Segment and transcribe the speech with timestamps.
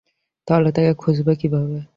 [0.47, 1.77] তাহলে তাকে খুঁজবে কীভাবে?